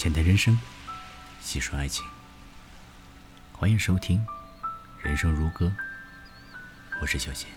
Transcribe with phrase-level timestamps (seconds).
[0.00, 0.58] 浅谈人生，
[1.42, 2.02] 细说爱情。
[3.52, 4.18] 欢迎收听
[5.04, 5.66] 《人生如歌》，
[7.02, 7.50] 我是小贤。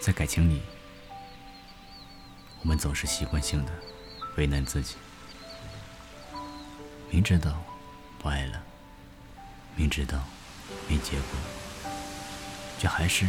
[0.00, 0.62] 在感情里，
[2.62, 3.72] 我们总是习惯性的
[4.38, 4.94] 为难自己，
[7.10, 7.62] 明知道
[8.18, 8.62] 不爱了，
[9.76, 10.24] 明知道
[10.88, 11.90] 没结果，
[12.78, 13.26] 却还是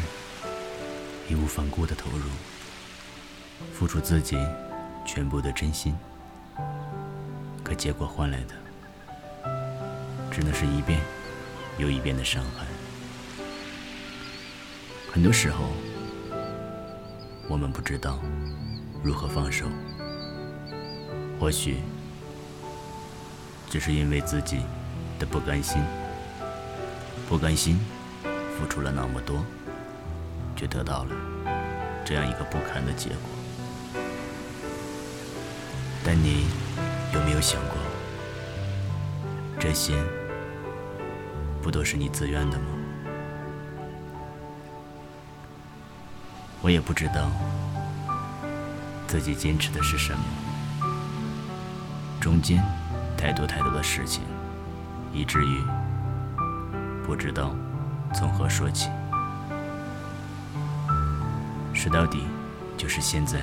[1.28, 2.30] 义无反顾的投入。
[3.74, 4.38] 付出自己
[5.06, 5.96] 全部的真心，
[7.64, 8.54] 可结果换来的，
[10.30, 11.00] 只能是一遍
[11.78, 12.66] 又一遍的伤害。
[15.12, 15.66] 很多时候，
[17.48, 18.20] 我们不知道
[19.04, 19.66] 如何放手，
[21.40, 21.78] 或许
[23.70, 24.60] 只是因为自己
[25.18, 25.82] 的不甘心，
[27.28, 27.80] 不甘心
[28.58, 29.44] 付出了那么多，
[30.56, 31.16] 却得到了
[32.06, 33.39] 这样一个不堪的结果。
[36.12, 36.48] 但你
[37.14, 37.78] 有没有想过，
[39.60, 39.94] 这些
[41.62, 42.66] 不都是你自愿的吗？
[46.64, 47.30] 我也不知道
[49.06, 50.24] 自己坚持的是什么，
[52.20, 52.60] 中间
[53.16, 54.24] 太多太多的事情，
[55.14, 55.62] 以至于
[57.06, 57.54] 不知道
[58.16, 58.90] 从何说起。
[61.72, 62.24] 说到底，
[62.76, 63.40] 就是现在。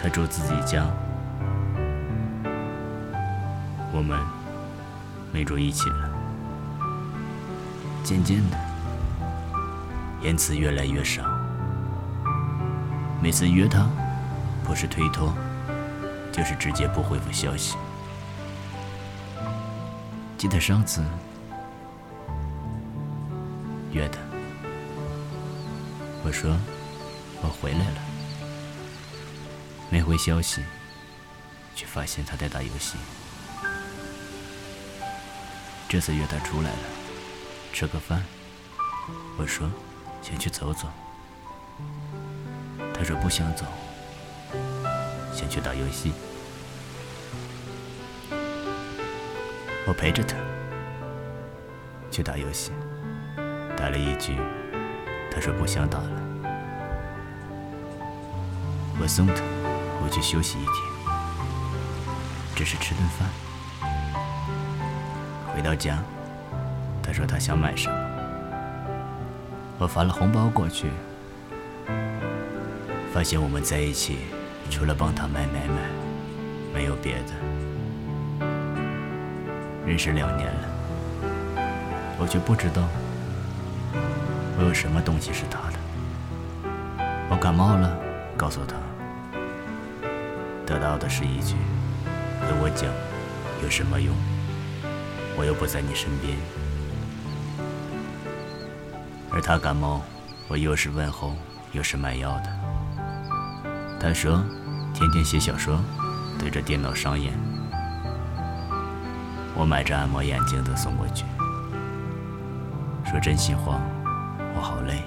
[0.00, 0.86] 他住自己家，
[3.92, 4.16] 我们
[5.32, 6.08] 没住一起了。
[8.04, 8.56] 渐渐的，
[10.22, 11.24] 言辞越来越少。
[13.20, 13.88] 每次约他，
[14.62, 15.34] 不是推脱，
[16.30, 17.76] 就是直接不回复消息。
[20.38, 21.02] 记得上次
[23.90, 24.20] 约他，
[26.24, 26.56] 我说
[27.42, 28.17] 我回来了。
[29.90, 30.62] 没回消息，
[31.74, 32.96] 却发现他在打游戏。
[35.88, 36.78] 这次约他出来了，
[37.72, 38.22] 吃个饭。
[39.38, 39.70] 我说
[40.20, 40.88] 先去走走，
[42.92, 43.64] 他说不想走，
[45.32, 46.12] 先去打游戏。
[49.86, 50.36] 我陪着他
[52.10, 52.72] 去打游戏，
[53.74, 54.36] 打了一局，
[55.32, 56.10] 他说不想打了。
[59.00, 59.57] 我送他。
[60.02, 60.74] 回去休息一天，
[62.54, 63.28] 只是吃顿饭。
[65.54, 65.98] 回到家，
[67.02, 67.96] 他说他想买什么，
[69.78, 70.88] 我发了红包过去。
[73.12, 74.18] 发现我们在一起，
[74.70, 75.80] 除了帮他买买买，
[76.72, 78.46] 没有别的。
[79.84, 80.68] 认识两年了，
[82.18, 82.82] 我却不知道
[84.58, 85.78] 我有什么东西是他的。
[87.30, 87.98] 我感冒了，
[88.36, 88.76] 告诉他。
[90.68, 91.56] 得到的是一句
[92.46, 92.84] ：“跟我讲
[93.62, 94.14] 有什么用？
[95.34, 96.36] 我又不在你身边。”
[99.32, 100.02] 而他感冒，
[100.46, 101.34] 我又是问候
[101.72, 102.50] 又是买药的。
[103.98, 104.44] 他说
[104.92, 105.80] ：“天天写小说，
[106.38, 107.32] 对着电脑上演。”
[109.56, 111.24] 我买着按摩眼睛的送过去，
[113.10, 113.80] 说真心话，
[114.54, 115.02] 我好累，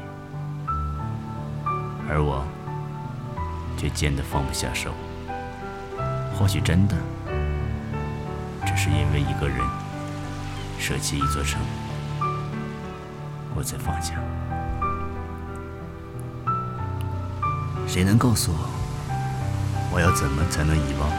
[2.09, 2.43] 而我
[3.77, 4.91] 却贱得放不下手。
[6.37, 6.95] 或许真的，
[8.65, 9.59] 只是因为一个人
[10.79, 11.61] 舍弃一座城，
[13.55, 14.15] 我才放下。
[17.87, 18.69] 谁能告诉我，
[19.93, 21.11] 我要怎么才能遗忘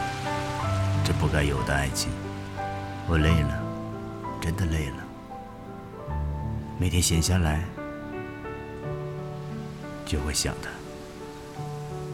[1.05, 2.11] 这不该有的爱情？
[3.07, 3.59] 我累了，
[4.41, 4.95] 真的累了。
[6.77, 7.63] 每天闲下来
[10.05, 10.69] 就会想他，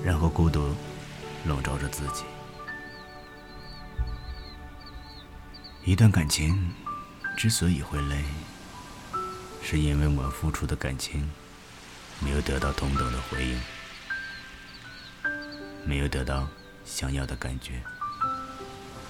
[0.03, 0.75] 然后孤独
[1.45, 2.23] 笼罩着自己。
[5.85, 6.71] 一段感情
[7.35, 8.23] 之所以会累，
[9.63, 11.27] 是因为我们付出的感情
[12.19, 13.59] 没有得到同等的回应，
[15.83, 16.47] 没有得到
[16.85, 17.81] 想要的感觉。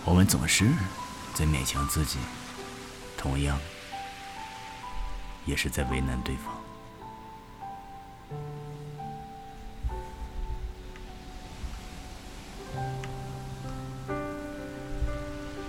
[0.06, 0.66] 我们总是
[1.34, 2.18] 在勉强自己，
[3.18, 3.60] 同样
[5.46, 6.56] 也是在为难对方。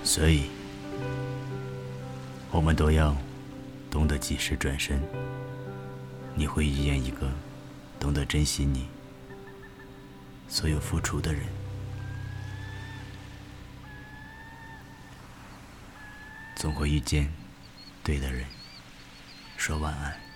[0.04, 0.59] 所以。
[2.52, 3.16] 我们都要
[3.90, 5.00] 懂得及时转身，
[6.34, 7.30] 你会遇见一个
[7.98, 8.88] 懂得珍惜你
[10.48, 11.42] 所有付出的人，
[16.56, 17.32] 总会遇见
[18.02, 18.44] 对的人。
[19.56, 20.29] 说晚安。